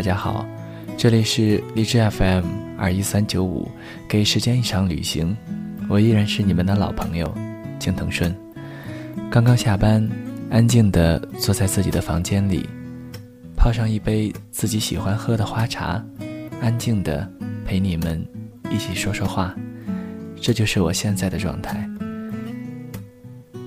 [0.00, 0.46] 大家好，
[0.96, 2.46] 这里是荔枝 FM
[2.78, 3.70] 二一三九五，
[4.08, 5.36] 给时间一场旅行，
[5.90, 7.30] 我依然是你们的老朋友
[7.78, 8.34] 青藤顺。
[9.30, 10.08] 刚刚下班，
[10.48, 12.66] 安静的坐在自己的房间里，
[13.54, 16.02] 泡上一杯自己喜欢喝的花茶，
[16.62, 17.30] 安静的
[17.66, 18.26] 陪你们
[18.70, 19.54] 一起说说话，
[20.40, 21.86] 这就是我现在的状态。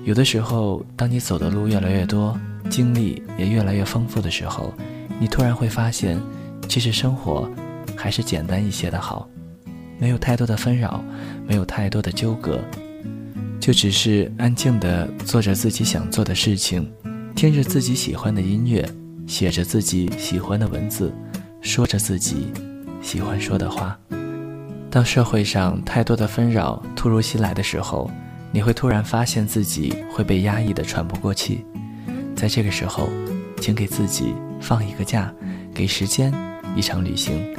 [0.02, 2.36] 有的时候，当你走的路越来越多，
[2.68, 4.74] 经历也越来越丰富的时候，
[5.20, 6.20] 你突然会发现，
[6.68, 7.48] 其实生活
[7.96, 9.28] 还是简单一些的好，
[9.98, 11.02] 没有太多的纷扰，
[11.46, 12.60] 没有太多的纠葛，
[13.60, 16.90] 就只是安静的做着自己想做的事情，
[17.34, 18.88] 听着自己喜欢的音乐，
[19.26, 21.12] 写着自己喜欢的文字，
[21.60, 22.52] 说着自己
[23.00, 23.98] 喜欢说的话。
[24.90, 28.10] 当社会上太多的纷扰突如其来的时候，
[28.52, 31.64] 你会突然发现自己会被压抑的喘不过气，
[32.36, 33.08] 在这个时候，
[33.60, 34.34] 请给自己。
[34.64, 35.30] 放一个假，
[35.74, 36.32] 给时间
[36.74, 37.54] 一场旅行，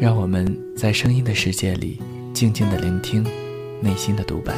[0.00, 2.00] 让我们在声音的世界里
[2.32, 3.22] 静静的聆听
[3.82, 4.54] 内心的独白。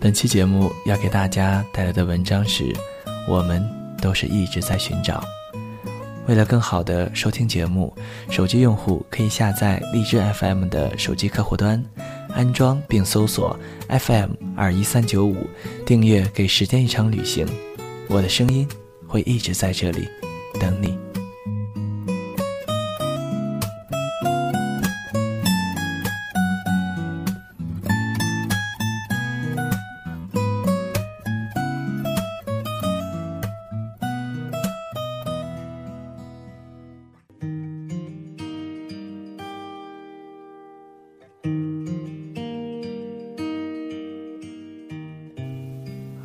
[0.00, 2.74] 本期节目要给大家带来的文章是：
[3.28, 3.64] 我们
[4.02, 5.22] 都是一直在寻找。
[6.26, 7.94] 为了更好的收听节目，
[8.28, 11.80] 手机用户可以下载荔枝 FM 的手机客户端，
[12.34, 13.56] 安装并搜索
[13.88, 15.46] FM 二一三九五，
[15.86, 17.46] 订阅给时间一场旅行。
[18.08, 18.66] 我的声音
[19.06, 20.08] 会一直在这里。
[20.64, 20.98] 等你。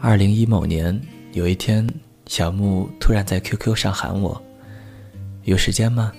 [0.01, 0.99] 二零一某年，
[1.33, 1.85] 有一天。
[2.29, 4.39] 小木突然在 QQ 上喊我
[5.45, 6.13] ：“有时间吗？”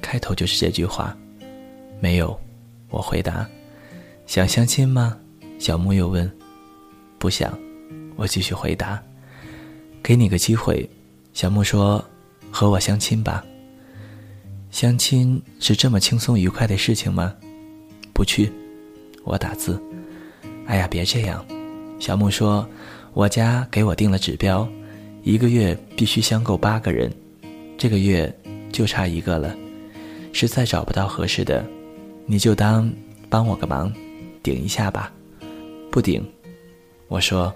[0.00, 1.14] 开头就是这句话。
[2.00, 2.40] 没有，
[2.88, 3.46] 我回答。
[4.26, 5.18] 想相亲吗？
[5.58, 6.28] 小木又问。
[7.18, 7.56] 不想，
[8.16, 9.02] 我继续回答。
[10.02, 10.88] 给你个机会，
[11.34, 12.02] 小木说
[12.50, 13.44] ：“和我相亲吧。”
[14.72, 17.34] 相亲是这么轻松愉快的事情吗？
[18.14, 18.50] 不去，
[19.24, 19.78] 我打字。
[20.64, 21.44] 哎呀，别这样。
[21.98, 22.66] 小木说
[23.12, 24.66] ：“我家给我定了指标。”
[25.22, 27.12] 一个月必须相够八个人，
[27.76, 28.32] 这个月
[28.72, 29.54] 就差一个了，
[30.32, 31.64] 实在找不到合适的，
[32.26, 32.90] 你就当
[33.28, 33.92] 帮我个忙，
[34.42, 35.12] 顶一下吧。
[35.90, 36.24] 不顶，
[37.08, 37.52] 我说，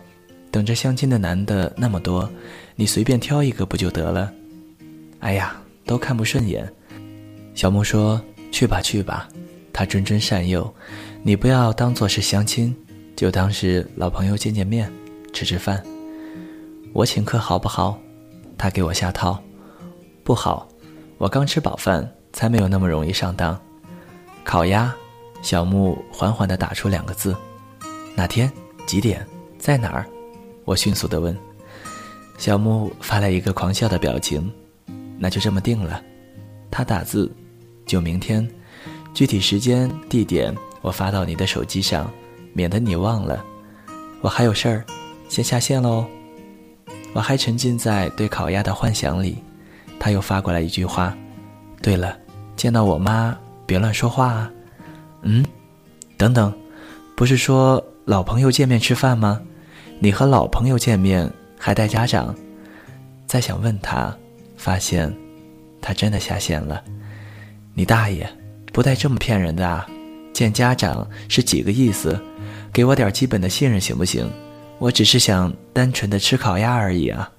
[0.51, 2.29] 等着相亲的男的那么多，
[2.77, 4.33] 你随便挑一个不就得了？
[5.21, 6.71] 哎呀，都看不顺眼。
[7.55, 8.21] 小木说
[8.53, 9.29] ：“去吧去吧。”
[9.73, 10.73] 他谆谆善诱，
[11.23, 12.75] 你不要当做是相亲，
[13.17, 14.93] 就当是老朋友见见面，
[15.33, 15.83] 吃吃饭。
[16.94, 17.99] 我请客好不好？
[18.56, 19.37] 他给我下套，
[20.22, 20.69] 不好。
[21.19, 23.60] 我刚吃饱饭，才没有那么容易上当。
[24.44, 24.94] 烤鸭，
[25.43, 27.37] 小木缓缓地打出两个字。
[28.15, 28.50] 哪天？
[28.87, 29.27] 几点？
[29.59, 30.06] 在哪儿？
[30.65, 31.37] 我迅速地问。
[32.38, 34.49] 小木发来一个狂笑的表情。
[35.19, 36.00] 那就这么定了。
[36.71, 37.28] 他打字，
[37.84, 38.49] 就明天。
[39.12, 42.09] 具体时间、地点我发到你的手机上，
[42.53, 43.44] 免得你忘了。
[44.21, 44.84] 我还有事儿，
[45.28, 46.06] 先下线喽。
[47.15, 49.39] 我还沉浸在对烤鸭的幻想里，
[49.99, 51.17] 他又发过来一句话
[51.81, 52.15] ：“对了，
[52.57, 54.53] 见到我妈别乱说话啊。”
[55.23, 55.43] 嗯，
[56.19, 56.53] 等等，
[57.17, 59.41] 不是说老朋友见面吃饭吗？
[60.01, 62.35] 你和老朋友见面还带家长？
[63.27, 64.15] 再想问他，
[64.57, 65.11] 发现
[65.81, 66.83] 他真的下线了。
[67.75, 68.29] 你大爷，
[68.73, 69.87] 不带这么骗人的啊！
[70.33, 72.21] 见家长是几个意思？
[72.73, 74.29] 给我点基本的信任行不行？
[74.79, 77.31] 我只是想单纯的吃烤鸭而已啊。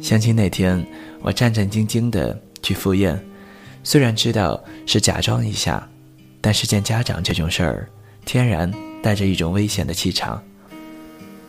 [0.00, 0.84] 相亲那天，
[1.20, 3.22] 我战战兢兢的去赴宴，
[3.82, 5.86] 虽然知道是假装一下，
[6.40, 7.88] 但是见家长这种事儿，
[8.24, 8.72] 天然
[9.02, 10.42] 带着一种危险的气场。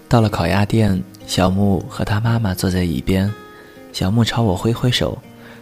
[0.09, 3.31] 到了烤鸭店，小木和他妈妈坐在一边，
[3.93, 5.17] 小木朝我挥挥手，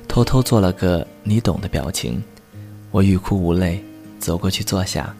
[0.08, 2.24] 偷偷做了个你懂的表情。
[2.90, 3.84] 我欲哭无泪，
[4.18, 5.14] 走过去坐下，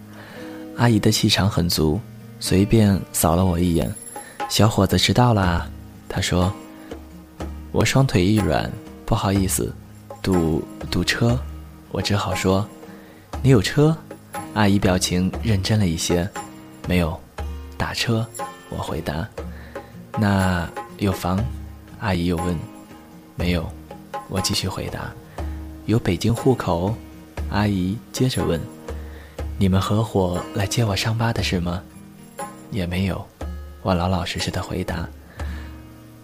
[0.78, 2.00] 阿姨的气场很足。
[2.40, 3.94] 随便扫了我一眼，
[4.50, 5.68] 小伙子迟到啦。
[6.08, 6.54] 他说
[7.72, 8.72] ：“我双腿一软，
[9.06, 9.74] 不好意思，
[10.22, 11.38] 堵堵车。”
[11.92, 12.68] 我只好说
[13.42, 13.96] ：“你有车？”
[14.54, 16.30] 阿姨表情认真了一些。
[16.88, 17.20] 没有，
[17.78, 18.26] 打车。
[18.70, 19.28] 我回答。
[20.20, 21.44] 那有房？
[22.00, 22.56] 阿姨又问。
[23.36, 23.68] 没有。
[24.30, 25.12] 我继续回答。
[25.86, 26.94] 有北京户口？
[27.50, 28.60] 阿姨接着问。
[29.58, 31.82] 你们合伙来接我上班的是吗？
[32.72, 33.26] 也没有，
[33.82, 35.08] 我老老实实的回答。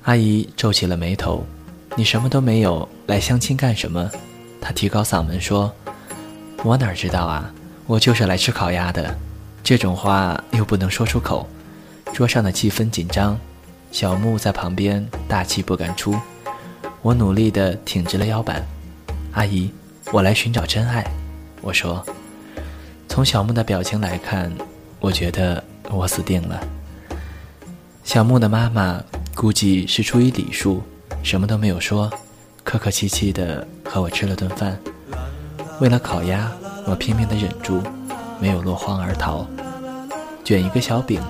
[0.03, 1.45] 阿姨皱起了眉头，
[1.95, 4.09] 你什么都没有，来相亲干什么？”
[4.59, 5.73] 她提高嗓门说
[6.63, 7.51] ：“我哪知道啊，
[7.87, 9.15] 我就是来吃烤鸭的。”
[9.63, 11.47] 这种话又不能说出口，
[12.13, 13.39] 桌上的气氛紧张。
[13.91, 16.15] 小木在旁边大气不敢出，
[17.01, 18.65] 我努力地挺直了腰板。
[19.33, 19.71] 阿姨，
[20.11, 21.05] 我来寻找真爱。
[21.61, 22.05] 我说，
[23.07, 24.51] 从小木的表情来看，
[24.99, 25.63] 我觉得
[25.95, 26.59] 我死定了。
[28.03, 29.01] 小木的妈妈
[29.33, 30.81] 估计是出于礼数，
[31.23, 32.11] 什么都没有说，
[32.63, 34.77] 客客气气的和我吃了顿饭。
[35.79, 36.51] 为了烤鸭，
[36.85, 37.81] 我拼命的忍住，
[38.39, 39.47] 没有落荒而逃。
[40.43, 41.21] 卷一个小饼，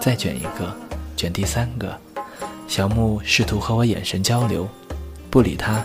[0.00, 0.74] 再卷一个，
[1.16, 1.96] 卷第三个。
[2.66, 4.66] 小木试图和我眼神交流，
[5.30, 5.84] 不理他。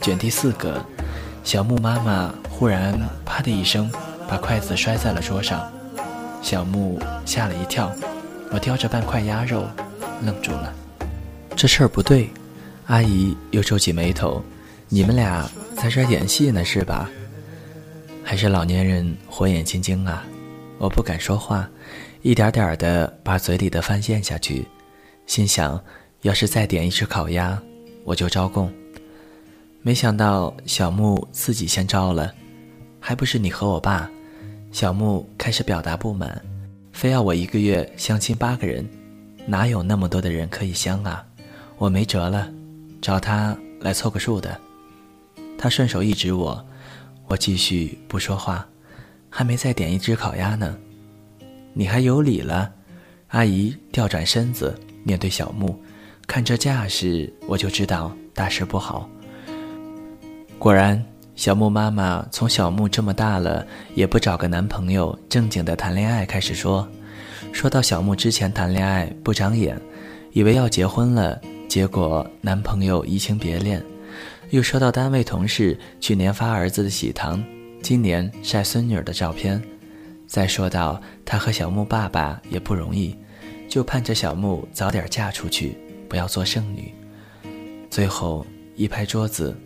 [0.00, 0.80] 卷第四个，
[1.42, 3.90] 小木妈妈忽然啪的一声，
[4.28, 5.60] 把筷子摔在了桌上。
[6.42, 7.92] 小木吓了一跳，
[8.50, 9.66] 我叼着半块鸭肉，
[10.22, 10.74] 愣住了。
[11.56, 12.28] 这事儿不对。
[12.86, 14.42] 阿姨又皱起眉头
[14.88, 17.08] ：“你们俩在这演戏呢，是吧？”
[18.24, 20.24] 还是老年人火眼金睛啊！
[20.78, 21.68] 我不敢说话，
[22.22, 24.66] 一点点的把嘴里的饭咽下去，
[25.26, 25.80] 心想。
[26.22, 27.58] 要是再点一只烤鸭，
[28.04, 28.70] 我就招供。
[29.80, 32.34] 没想到小木自己先招了，
[32.98, 34.10] 还不是你和我爸？
[34.72, 36.40] 小木开始表达不满，
[36.92, 38.88] 非要我一个月相亲八个人，
[39.46, 41.26] 哪有那么多的人可以相啊？
[41.76, 42.48] 我没辙了，
[43.02, 44.56] 找他来凑个数的。
[45.58, 46.64] 他顺手一指我，
[47.26, 48.66] 我继续不说话，
[49.28, 50.78] 还没再点一只烤鸭呢。
[51.72, 52.72] 你还有理了？
[53.28, 55.78] 阿姨调转身子面对小木。
[56.26, 59.08] 看这架势，我就知道大事不好。
[60.60, 66.86] 果然，小木妈妈从小木这么大了也不找个男朋友正经的谈恋爱开始说，
[67.52, 69.80] 说到小木之前谈恋爱不长眼，
[70.32, 73.80] 以为要结婚了，结果男朋友移情别恋；
[74.50, 77.42] 又说到单位同事去年发儿子的喜糖，
[77.82, 79.58] 今年晒孙女儿的照片；
[80.26, 83.16] 再说到他和小木爸爸也不容易，
[83.66, 85.76] 就盼着小木早点嫁出去。
[86.06, 86.92] 不要做剩女。
[87.88, 88.44] 最后
[88.74, 89.56] 一拍桌子，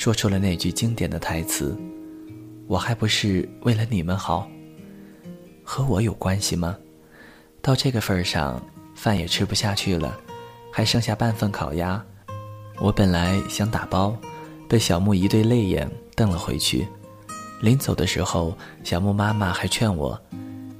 [0.00, 1.78] 说出了那句经典的台词
[2.66, 4.48] ：“我还不是为了你们好。”
[5.62, 6.74] 和我有关系吗？
[7.60, 8.58] 到这个份儿上，
[8.94, 10.18] 饭也吃不下去了，
[10.72, 12.02] 还剩下半份烤鸭。
[12.78, 14.16] 我本来想打包，
[14.66, 15.86] 被小木一对泪眼
[16.16, 16.88] 瞪了回去。
[17.60, 20.18] 临走的时候，小木妈妈还劝我：“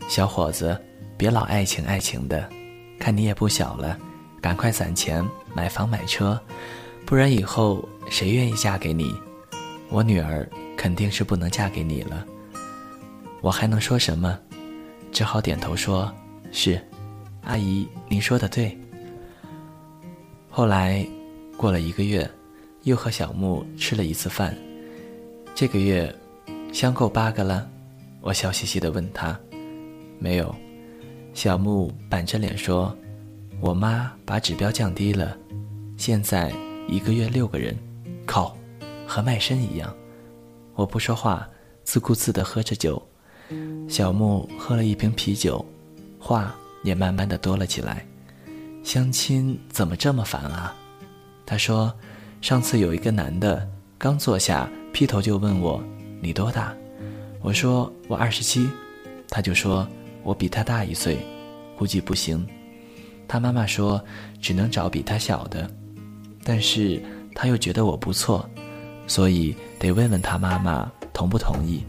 [0.09, 0.75] 小伙子，
[1.19, 2.49] 别老爱情爱情的，
[2.99, 3.99] 看你也不小了。”
[4.41, 6.41] 赶快攒钱买房买车，
[7.11, 9.13] 不然以后谁愿意嫁给你？
[9.89, 12.25] 我女儿肯定是不能嫁给你了。
[13.41, 14.39] 我还能说什么？
[15.11, 16.15] 只好点头说
[16.55, 16.81] ：“是，
[17.43, 18.79] 阿姨，您说的对。”
[20.49, 21.05] 后来，
[21.57, 22.31] 过了一个月，
[22.85, 24.57] 又和小木吃了一次饭。
[25.53, 26.15] 这个月，
[26.73, 27.69] 相够八个了？
[28.21, 29.37] 我笑嘻嘻地问他
[30.21, 30.55] ：“没有。”
[31.35, 32.97] 小木板着脸说。
[33.61, 35.37] 我妈把指标降低了，
[35.97, 36.53] 现在
[36.91, 37.79] 一个月六个人，
[38.27, 38.57] 靠，
[39.07, 39.95] 和卖身一样。
[40.75, 41.49] 我不说话，
[41.85, 43.01] 自顾自地喝着酒。
[43.89, 45.65] 小木喝了一瓶啤酒，
[46.19, 48.05] 话也慢慢的多了起来。
[48.83, 50.75] 相亲怎么这么烦啊？
[51.47, 51.95] 他说，
[52.41, 55.81] 上次有一个男的刚坐下，劈头就问我
[56.21, 56.75] 你多大？
[57.41, 58.69] 我说我二十七，
[59.29, 59.87] 他就说
[60.25, 61.19] 我比他大一岁，
[61.79, 62.45] 估计不行。
[63.29, 64.05] 他妈妈说，
[64.41, 65.71] 只能找比他小的，
[66.53, 67.01] 但是
[67.33, 68.45] 他又觉得我不错，
[69.07, 71.85] 所以得问问他妈妈同不同意。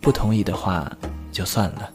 [0.00, 0.90] 不同意的话，
[1.30, 1.88] 就算了。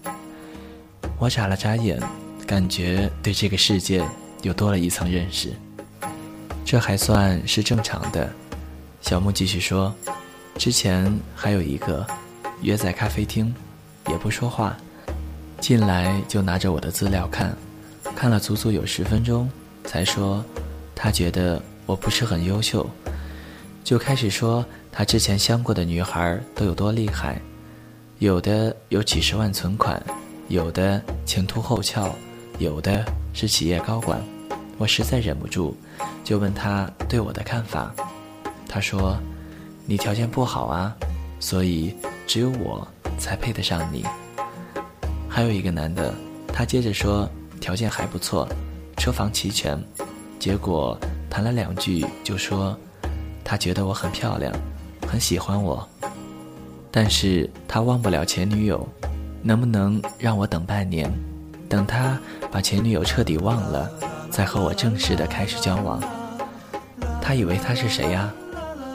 [1.20, 2.02] 我眨了眨眼，
[2.46, 4.08] 感觉对这个世界
[4.42, 5.52] 又多了一层认识。
[6.64, 8.32] 这还算是正常的。
[9.02, 9.94] 小木继续说，
[10.58, 12.08] 之前还有一个，
[12.62, 13.54] 约在咖啡厅，
[14.08, 14.78] 也不说话，
[15.60, 17.54] 进来就拿着我的资料看。
[18.16, 19.50] 看了足足有十分钟，
[19.84, 20.42] 才说
[20.96, 22.88] 他觉得我不是很优秀，
[23.84, 27.42] 就开始说他之前相过的女孩都有多厉害，
[28.20, 30.00] 有的有几十万存款，
[30.50, 32.14] 有的前凸后翘，
[32.60, 33.04] 有的
[33.34, 34.22] 是企业高管。
[34.78, 35.74] 我实在忍不住，
[36.24, 37.92] 就问他对我的看法。
[38.68, 39.18] 他说
[39.88, 40.96] ：“你条件不好啊，
[41.40, 41.96] 所以
[42.28, 44.06] 只有我才配得上你。”
[45.28, 46.14] 还有一个男的，
[46.54, 47.28] 他接着说。
[47.60, 48.48] 条件还不错，
[48.98, 49.84] 车房齐全，
[50.40, 50.96] 结果
[51.30, 52.78] 谈了两句就说，
[53.44, 54.54] 他觉得我很漂亮，
[55.08, 55.88] 很喜欢我，
[56.92, 58.88] 但是他忘不了前女友，
[59.42, 61.12] 能不能让我等半年，
[61.70, 62.18] 等他
[62.52, 63.92] 把前女友彻底忘了，
[64.32, 66.02] 再和我正式的开始交往？
[67.22, 68.34] 他以为他是谁呀？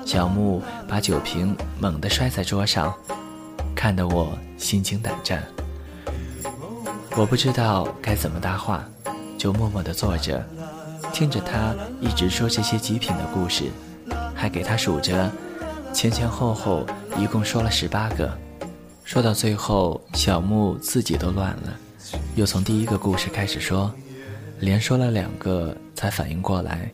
[0.04, 2.92] 小木把酒瓶猛地摔在桌上，
[3.74, 5.42] 看得我心惊胆战。
[7.16, 8.84] 我不知道该怎么搭话，
[9.38, 10.44] 就默默地坐着，
[11.12, 13.70] 听着他一直说这些极品的故事，
[14.34, 15.30] 还给他数着，
[15.92, 16.86] 前前后后
[17.18, 18.36] 一共说了十八个。
[19.04, 21.76] 说到最后，小木自己都乱了，
[22.34, 23.92] 又从第一个故事开始说，
[24.58, 26.90] 连说了两个才反应过来，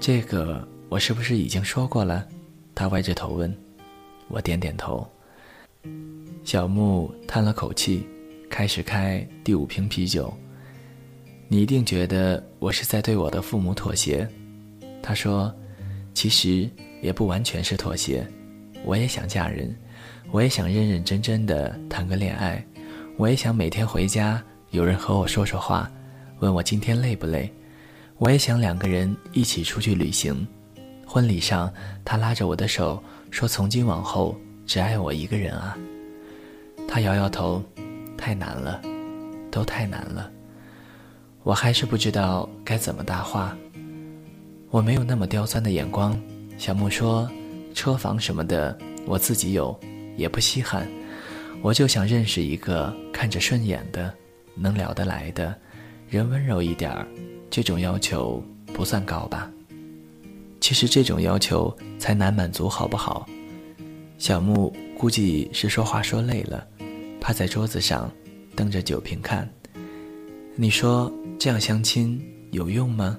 [0.00, 2.26] 这个我是不是已经说过了？
[2.74, 3.56] 他歪着头问，
[4.28, 5.06] 我点点头。
[6.44, 8.06] 小木叹了口气，
[8.50, 10.32] 开始开第五瓶啤酒。
[11.50, 14.28] 你一定觉得我是在对我的父母妥协，
[15.02, 15.50] 他说，
[16.12, 16.68] 其实
[17.00, 18.26] 也不完全是妥协，
[18.84, 19.74] 我也想嫁人。
[20.30, 22.62] 我也想认认真真的谈个恋爱，
[23.16, 25.90] 我也想每天回家有人和我说说话，
[26.40, 27.50] 问我今天累不累。
[28.18, 30.46] 我也想两个人一起出去旅行。
[31.06, 31.72] 婚礼上，
[32.04, 34.36] 他拉着我的手说：“从今往后
[34.66, 35.74] 只爱我一个人啊。”
[36.86, 37.62] 他摇摇头，
[38.18, 38.82] 太难了，
[39.50, 40.30] 都太难了。
[41.48, 43.56] 我还是不知道该怎么搭话。
[44.68, 46.14] 我没有那么刁钻的眼光。
[46.58, 47.26] 小木说
[47.72, 49.74] ：“车房什么的，我自己有。”
[50.14, 50.86] 也不稀罕，
[51.62, 54.12] 我就想认识一个看着顺眼的，
[54.56, 55.56] 能聊得来的，
[56.10, 57.08] 人温柔一点儿，
[57.48, 59.50] 这种要求不算高吧？
[60.60, 63.26] 其实这种要求才难满足，好不好？
[64.18, 66.66] 小木估计是说话说累了，
[67.22, 68.12] 趴在桌子上，
[68.54, 69.48] 瞪着酒瓶看。
[70.56, 73.16] 你说这样相亲有用吗？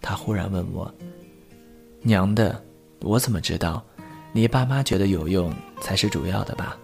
[0.00, 0.92] 他忽然问我。
[2.00, 2.64] 娘的，
[3.02, 3.84] 我怎么知道？
[4.32, 6.78] 你爸妈觉得有用才是主要的吧？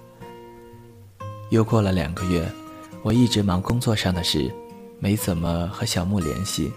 [1.48, 2.46] 又过了两个月，
[3.02, 4.52] 我一直忙工作上的事，
[4.98, 6.70] 没怎么和小木联系。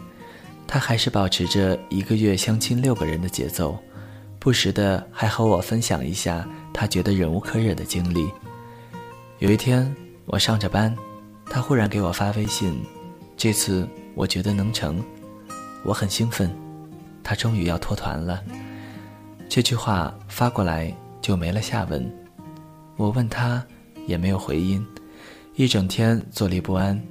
[0.66, 3.78] 他还是保持着一个月相亲六个人的节奏，
[4.40, 8.30] 不时的还和我分享一下他觉得忍无可忍的经历。
[9.40, 9.94] 有一天
[10.26, 10.96] 我上着班，
[11.50, 12.82] 他忽然给我发微信
[13.38, 15.02] ：“这次我觉得能成。”
[15.86, 16.52] 我很兴奋，
[17.24, 18.44] 他终于要脱团了。
[19.48, 22.12] 这句话发过来就没了下文，
[22.98, 23.66] 我问他
[24.06, 24.86] 也没有回音，
[25.56, 27.02] 一整天坐立不安，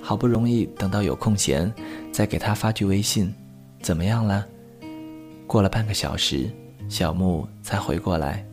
[0.00, 1.72] 好不容易等到有空闲，
[2.12, 3.34] 再给他发句微信，
[3.80, 4.46] 怎么样了？
[5.48, 6.48] 过了半个小时，
[6.88, 8.46] 小木才回过来，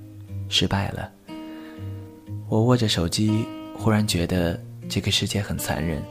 [0.47, 1.11] 失败了。
[2.47, 3.45] 我握着手机，
[3.77, 6.01] 忽然觉得这个世界很残忍。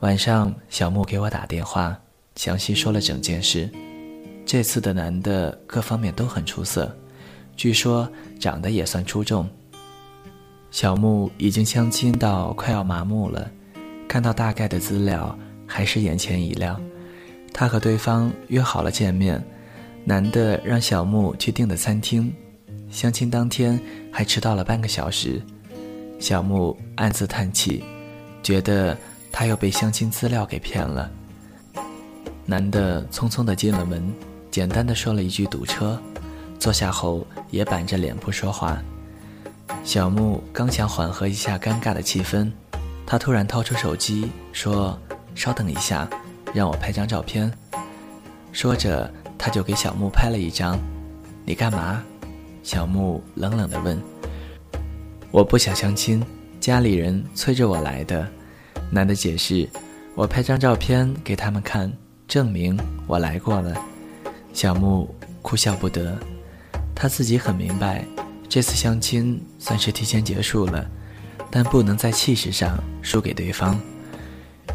[0.00, 1.98] 晚上，小木给我打电话，
[2.34, 3.70] 详细说了整件事。
[4.44, 6.94] 这次的男的各方面都很出色，
[7.56, 8.06] 据说
[8.38, 9.48] 长得也算出众。
[10.70, 13.50] 小木已经相亲到快要麻木了，
[14.06, 15.36] 看到大概的资料
[15.66, 16.78] 还是眼前一亮。
[17.54, 19.42] 他和对方约好了见面，
[20.04, 22.30] 男的让小木去订的餐厅，
[22.90, 23.80] 相亲当天
[24.12, 25.40] 还迟到了半个小时。
[26.18, 27.82] 小木暗自叹气，
[28.42, 28.96] 觉得
[29.38, 31.10] 他又被相亲资料给骗了。
[32.46, 34.10] 男的匆匆的进了门。
[34.50, 36.00] 简单的说了一句堵车，
[36.58, 38.78] 坐下后也板着脸不说话。
[39.84, 42.50] 小木刚想缓和一下尴尬的气氛，
[43.04, 44.98] 他突然掏出手机说
[45.36, 46.08] ：“稍等一下，
[46.54, 47.52] 让我拍张照片。”
[48.52, 50.78] 说着，他就给小木拍了一张。
[51.44, 52.02] “你干嘛？”
[52.64, 54.00] 小木冷冷的问。
[55.30, 56.24] “我不想相亲，
[56.58, 58.26] 家里人催着我来的。”
[58.90, 59.68] 男的解释
[60.14, 61.92] ：“我拍张照片给他们看，
[62.28, 63.74] 证明我来过了。”
[64.52, 66.16] 小木哭笑不得，
[66.94, 68.04] 他自己很明白，
[68.48, 70.88] 这次相亲算是提前结束了，
[71.50, 73.78] 但不能在气势上输给对方。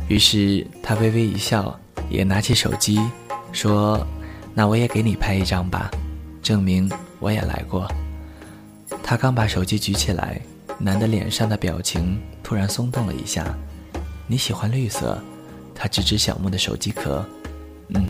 [0.07, 2.99] 于是他微微一笑，也拿起手机
[3.51, 4.05] 说
[4.53, 5.89] ：“那我也给你拍一张吧，
[6.43, 7.89] 证明我也来过。”
[9.01, 10.39] 他刚把手机举起来，
[10.77, 13.45] 男的脸上的表情突然松动了一下。
[14.31, 15.21] “你喜欢绿色？”
[15.75, 17.21] 他指指小木的手机壳。
[17.93, 18.07] “嗯。”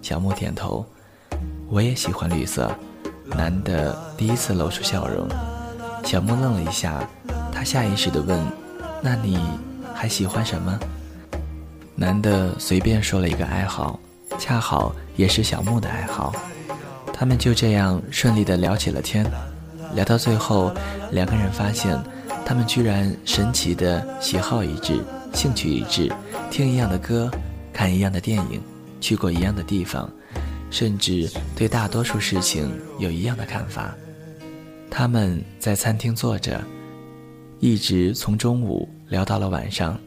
[0.00, 0.86] 小木点头。
[1.68, 2.72] 我也喜欢绿色，
[3.24, 5.28] 男的第一次露出笑容。
[6.04, 7.04] 小木愣了一下，
[7.52, 8.40] 他下意识地问
[9.02, 9.40] ：“那你
[9.92, 10.78] 还喜欢什么？”
[11.96, 13.98] 男的随便说了一个爱好，
[14.38, 16.32] 恰好也是小木的爱好。
[17.12, 19.28] 他们就这样顺利地聊起了天，
[19.94, 20.72] 聊到最后，
[21.10, 22.00] 两个人发现，
[22.44, 25.02] 他们居然神奇的喜好一致，
[25.36, 26.10] 兴趣一致，
[26.50, 27.30] 听一样的歌，
[27.70, 28.58] 看一样的电影，
[29.02, 30.10] 去过一样的地方。
[30.70, 33.94] 甚至对大多数事情有一样的看法。
[34.90, 36.64] 他们在餐厅坐着，
[37.60, 40.00] 一直从中午聊到了晚上。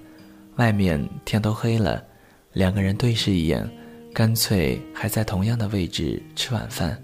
[0.56, 2.04] 外面天都黑了，
[2.54, 3.70] 两个人对视一眼，
[4.12, 7.00] 干脆还在同样的位置吃晚饭。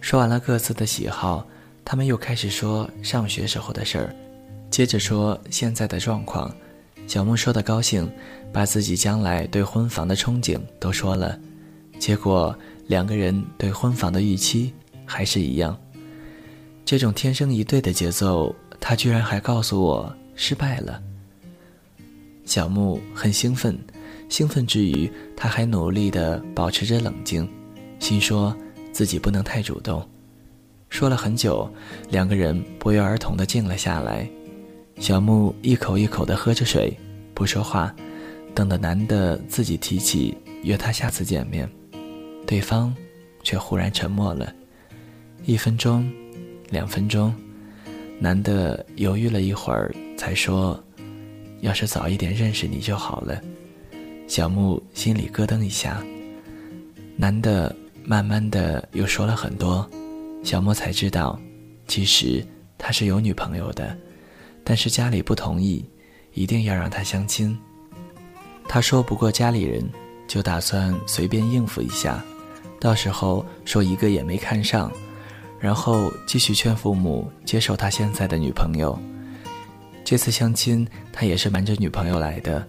[0.00, 1.44] 说完了各自的喜好，
[1.84, 4.14] 他们又开始说上学时候的事儿，
[4.70, 6.54] 接着说现在的状况。
[7.08, 8.06] 小木说的高兴，
[8.52, 11.40] 把自己将来对婚房的憧憬都说了，
[11.98, 12.54] 结果
[12.86, 14.74] 两个人对婚房的预期
[15.06, 15.76] 还是一样。
[16.84, 21.02] 这种天生一对的节奏，他居然还告诉我失败了。
[22.44, 23.78] 小木很兴奋，
[24.28, 27.48] 兴奋之余，他还努力地保持着冷静，
[27.98, 28.54] 心说
[28.92, 30.06] 自己不能太主动。
[30.90, 31.66] 说了很久，
[32.10, 34.28] 两个人不约而同地静了下来。
[34.98, 36.92] 小木一口一口地喝着水，
[37.32, 37.94] 不说话，
[38.52, 41.70] 等的男的自己提起约他下次见面，
[42.46, 42.94] 对方
[43.44, 44.52] 却忽然沉默了。
[45.44, 46.10] 一分钟，
[46.68, 47.32] 两分钟，
[48.18, 50.82] 男的犹豫了一会儿，才说
[51.62, 53.40] ：“要是早一点认识你就好了。”
[54.26, 56.02] 小木心里咯噔一下。
[57.16, 57.74] 男的
[58.04, 59.88] 慢慢的又说了很多，
[60.42, 61.40] 小木才知道，
[61.86, 62.44] 其实
[62.76, 63.96] 他是有女朋友的。
[64.68, 65.82] 但是家里不同意，
[66.34, 67.58] 一定要让他相亲。
[68.68, 69.82] 他说不过家里人，
[70.26, 72.22] 就打算随便应付一下，
[72.78, 74.92] 到时候说一个也没看上，
[75.58, 78.98] 然后继续劝父母接受他现在的女朋友。
[80.04, 82.68] 这次相亲他也是瞒着女朋友来的，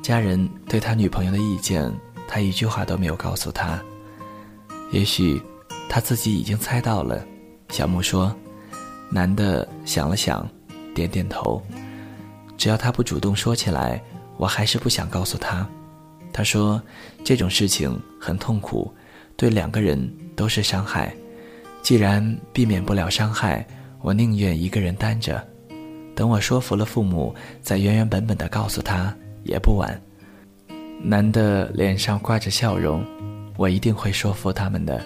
[0.00, 1.92] 家人对他女朋友的意见，
[2.28, 3.82] 他一句话都没有告诉他。
[4.92, 5.42] 也许
[5.88, 7.26] 他自己已经猜到了。
[7.70, 8.32] 小木说
[9.10, 10.48] ：“男的想了想。”
[10.94, 11.62] 点点头，
[12.56, 14.02] 只要他不主动说起来，
[14.36, 15.66] 我还是不想告诉他。
[16.32, 16.80] 他说
[17.22, 18.92] 这种事情很痛苦，
[19.36, 21.14] 对两个人都是伤害。
[21.82, 23.66] 既然避免不了伤害，
[24.00, 25.42] 我宁愿一个人担着。
[26.14, 30.00] 等我说服了父母，再原原本本的告诉他也不晚。
[31.02, 33.04] 男的脸上挂着笑容，
[33.56, 35.02] 我一定会说服他们的。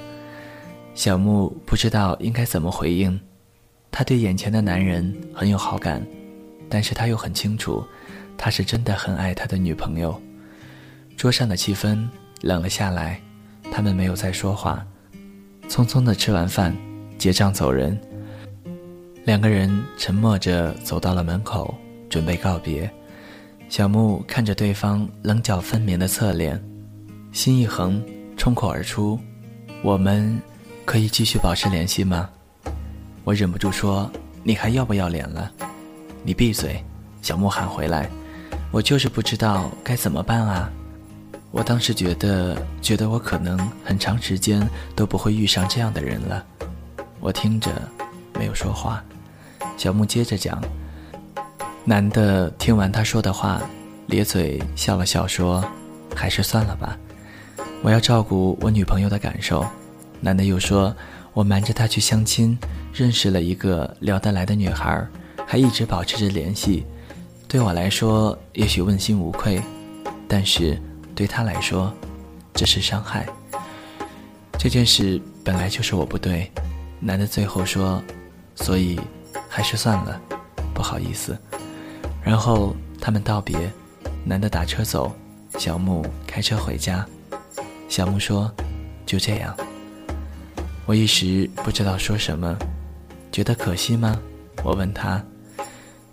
[0.95, 3.19] 小木不知道应该怎么回应。
[3.99, 6.07] 他对眼前的男人很有好感，
[6.69, 7.83] 但是他又很清楚，
[8.37, 10.21] 他是真的很爱他的女朋友。
[11.17, 12.07] 桌上的气氛
[12.43, 13.19] 冷了下来，
[13.73, 14.87] 他们没有再说话，
[15.67, 16.77] 匆匆的吃完饭，
[17.17, 17.99] 结账走人。
[19.25, 21.75] 两个人沉默着走到了门口，
[22.11, 22.91] 准备告别。
[23.71, 26.63] 小木看着对方棱角分明的侧脸，
[27.33, 28.05] 心一横，
[28.37, 29.19] 冲口而出
[29.81, 30.39] ：“我们
[30.85, 32.29] 可以继续保持联系吗？”
[33.27, 34.09] 我忍不住说
[34.45, 35.51] ：“你还要不要脸了？”
[36.23, 36.81] 你闭嘴！
[37.23, 38.09] 小木喊回来
[38.71, 40.71] ：“我就是不知道该怎么办啊！”
[41.51, 46.47] 我当时觉得，觉得我可能很长时间都不会遇上这样的人了。
[47.19, 47.73] 我听着，
[48.39, 49.03] 没有说话。
[49.77, 50.63] 小木接着讲
[51.85, 53.61] ：“男的听完他说的话，
[54.07, 55.65] 咧嘴笑了笑，说
[56.15, 56.97] ：‘还是算了吧，
[57.83, 59.67] 我要照顾我女朋友的感受。’
[60.23, 60.95] 男的又说
[61.37, 62.59] ：‘我瞒着他去相亲。’”
[62.97, 65.07] 认识了一个聊得来的女孩，
[65.47, 66.87] 还一直保持着联系。
[67.47, 69.61] 对我来说，也许问心无愧，
[70.27, 70.81] 但是
[71.15, 71.93] 对他来说，
[72.55, 73.27] 这是伤害。
[74.59, 76.51] 这件事本来就是我不对。
[76.99, 78.03] 男的最后说，
[78.55, 78.99] 所以
[79.47, 80.19] 还是算了，
[80.73, 81.37] 不好意思。
[82.25, 83.71] 然后他们道别，
[84.25, 85.13] 男的打车走，
[85.59, 87.07] 小木开车回家。
[87.91, 88.51] 小木说
[89.05, 89.55] ：“就这样。”
[90.87, 92.57] 我一时不知道说什么。
[93.33, 94.17] 觉得可惜吗？
[94.63, 95.23] 我问他。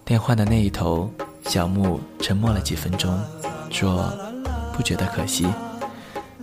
[0.03, 1.09] 电话的那一头，
[1.45, 3.17] 小木沉默了几分钟，
[3.69, 4.11] 说
[4.75, 5.47] ：“不觉得可惜。”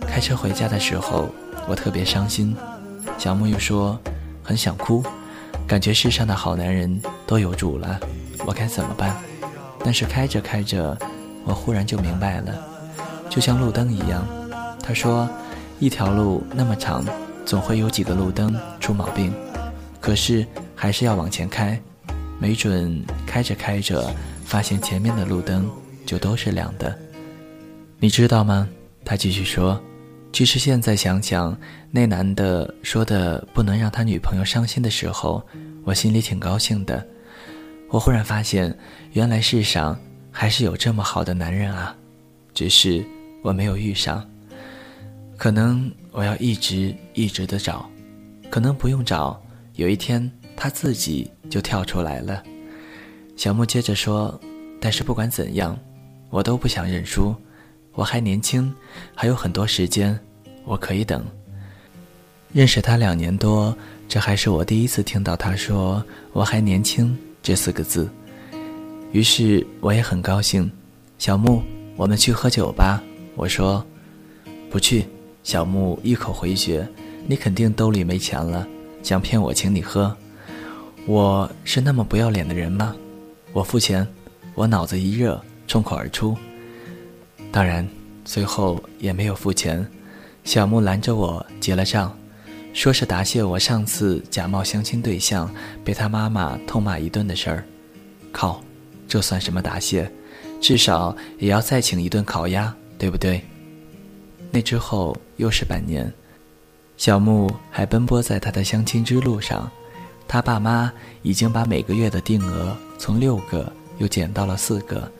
[0.07, 1.29] 开车回家的时候，
[1.67, 2.55] 我特别伤心。
[3.17, 3.99] 小木又说
[4.41, 5.03] ：“很想哭，
[5.67, 7.99] 感觉世上的好男人都有主了，
[8.47, 9.15] 我该怎么办？”
[9.83, 10.97] 但是开着开着，
[11.43, 12.55] 我忽然就明白了，
[13.29, 14.25] 就像路灯一样。
[14.81, 15.29] 他说
[15.79, 17.05] ：“一条路那么长，
[17.51, 19.33] 总会有几个路灯出毛病。”
[19.99, 20.47] 可是。
[20.73, 21.79] 还是要往前开，
[22.39, 24.11] 没准开着开着，
[24.43, 25.69] 发现前面的路灯
[26.07, 26.97] 就都是亮的。
[27.99, 28.67] 你知道吗？
[29.05, 29.79] 他继续说
[30.33, 31.55] ：“其实现在想想，
[31.91, 35.45] 那男的说的不能让他女朋友伤心的时候，
[35.83, 37.05] 我心里挺高兴的。
[37.91, 38.75] 我忽然发现，
[39.13, 39.95] 原来世上
[40.31, 41.95] 还是有这么好的男人啊，
[42.55, 43.05] 只是
[43.43, 44.27] 我没有遇上。
[45.41, 47.89] 可能我要一直一直的找，
[48.51, 49.41] 可能不用找，
[49.73, 52.43] 有一天。”他自己就跳出来了。
[53.35, 54.39] 小木接着说
[54.79, 55.75] ：“但是不管怎样，
[56.29, 57.35] 我都不想认输。
[57.93, 58.71] 我还年轻，
[59.15, 60.15] 还有很多时间，
[60.63, 61.25] 我可以等。”
[62.53, 63.75] 认识他两年多，
[64.07, 68.07] 这还是我第一次听到他说“我还年轻”这四个字。
[69.11, 70.71] 于是我也很高兴。
[71.17, 71.63] 小木，
[71.95, 73.01] 我们去喝酒吧。
[73.35, 73.83] 我说
[74.69, 75.03] ：“不去，
[75.43, 76.87] 小木一口回绝
[77.27, 78.67] ：“你肯定兜里没钱了，
[79.03, 80.15] 想骗我请你喝。
[81.05, 82.95] 我是那么不要脸的人吗？
[83.53, 84.07] 我付钱。”
[84.53, 86.35] 我脑子一热，冲口而出。
[87.53, 87.87] 当然，
[88.25, 89.87] 最后也没有付钱。
[90.43, 92.13] 小木拦着我结了账，
[92.73, 95.49] 说是答谢我上次假冒相亲对象
[95.85, 97.63] 被他妈妈痛骂一顿的事儿。
[98.33, 98.61] 靠，
[99.07, 100.11] 这算什么答谢？
[100.59, 103.41] 至少也要再请一顿烤鸭，对不对？
[104.51, 106.11] 那之后又是半年，
[106.97, 109.71] 小木还奔波在他的相亲之路上。
[110.27, 110.91] 他爸妈
[111.23, 115.11] 已经把每个月的定额从六个又减到了四个，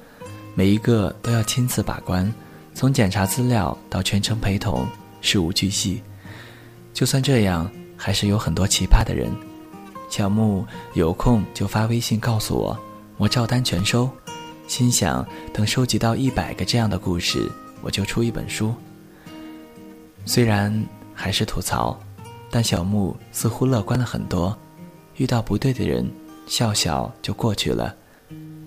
[0.53, 2.31] 每一个都要亲自把关，
[2.73, 4.85] 从检查资料到全程陪同，
[5.21, 6.01] 事无巨细。
[6.93, 9.29] 就算这样，还是有很多奇葩的人。
[10.09, 12.77] 小木有空就发微信告诉我，
[13.17, 14.09] 我照单全收。
[14.67, 17.49] 心想，等收集到一百个这样的故事，
[17.81, 18.73] 我就出一本书。
[20.25, 21.99] 虽然还是吐槽，
[22.49, 24.57] 但小木似乎乐观了很多。
[25.17, 26.09] 遇到不对的人，
[26.47, 27.93] 笑笑就过去了；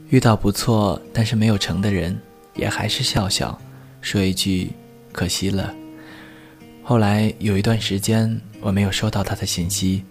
[0.08, 2.18] 遇到不错但是没有成的人，
[2.54, 3.58] 也还是笑笑，
[4.00, 4.70] 说一句
[5.12, 5.74] “可惜了”。
[6.84, 10.04] 后来有一段时间，我没有收到他的信息，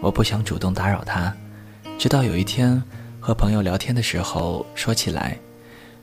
[0.00, 1.34] 我不想主动打扰他，
[1.98, 2.82] 直到有一天。
[3.22, 5.38] 和朋友聊天的时候说起来，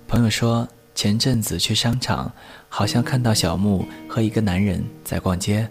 [0.07, 2.31] 朋友说前阵子去商场，
[2.67, 5.69] 好像看到小木和一个男人在逛街，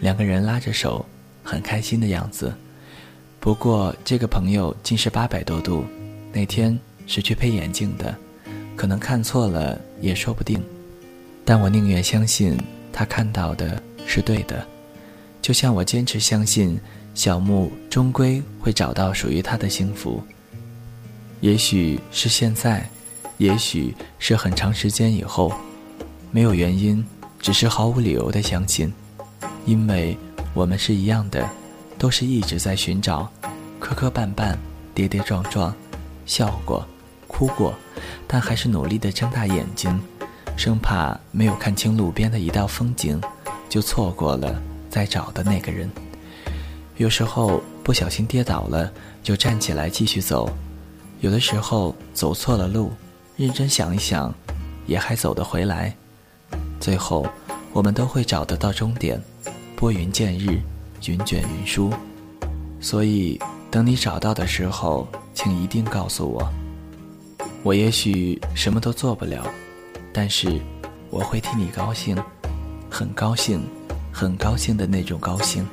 [0.00, 1.04] 两个人拉着手，
[1.42, 2.50] 很开心的样子。
[3.38, 5.84] 不过这个朋友近视八百多度，
[6.32, 8.16] 那天是去配眼镜的，
[8.74, 10.64] 可能看错了也说不定。
[11.44, 12.58] 但我宁愿相信
[12.90, 14.66] 他看到的是对的，
[15.42, 16.80] 就像我坚持相信
[17.14, 20.24] 小木终归会找到属于他的幸福。
[21.42, 22.88] 也许是现在，
[23.38, 25.52] 也许是很长时间以后，
[26.30, 27.04] 没有原因，
[27.38, 28.92] 只是毫无理由的相信，
[29.66, 30.16] 因为
[30.52, 31.48] 我们是一样的，
[31.98, 33.30] 都是一直在寻找，
[33.80, 34.56] 磕磕绊绊，
[34.94, 35.74] 跌跌撞撞，
[36.26, 36.86] 笑过，
[37.26, 37.74] 哭过，
[38.26, 40.00] 但还是努力的睁大眼睛，
[40.56, 43.20] 生怕没有看清路边的一道风景，
[43.68, 45.90] 就错过了在找的那个人。
[46.96, 50.48] 有时候不小心跌倒了，就站起来继续走。
[51.20, 52.92] 有的时候走错了路，
[53.36, 54.32] 认真想一想，
[54.86, 55.92] 也还走得回来。
[56.78, 57.26] 最后，
[57.72, 59.20] 我们都会找得到终点。
[59.74, 60.60] 拨云见日，
[61.06, 61.92] 云卷云舒。
[62.80, 63.40] 所以，
[63.72, 66.48] 等你找到的时候，请一定告诉我。
[67.64, 69.44] 我也许什么都做不了，
[70.12, 70.60] 但是
[71.10, 72.16] 我会替你高兴，
[72.88, 73.60] 很高兴，
[74.12, 75.66] 很高兴的那种高兴。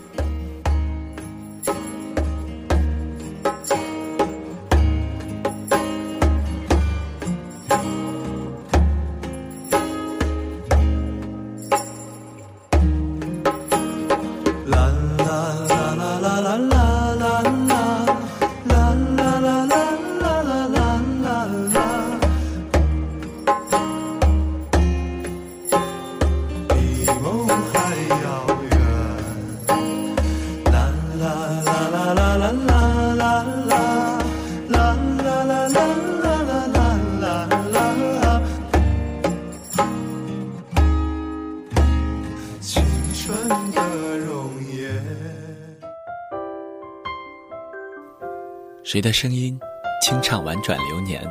[48.91, 49.57] 谁的声音
[50.01, 51.25] 清唱婉转流年？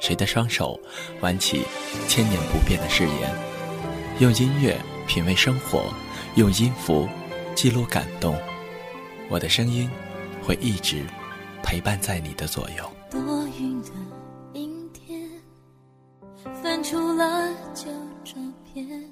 [0.00, 0.78] 谁的双手
[1.22, 1.64] 挽起
[2.06, 3.34] 千年不变的誓言？
[4.18, 5.90] 用音乐品味生活，
[6.34, 7.08] 用音符
[7.54, 8.38] 记录感动。
[9.30, 9.90] 我的声音
[10.42, 11.02] 会一直
[11.62, 12.84] 陪伴在你的左右。
[13.10, 13.88] 多云的
[14.52, 15.26] 阴天，
[16.62, 17.86] 翻出了旧
[18.22, 18.34] 照
[18.74, 19.09] 片。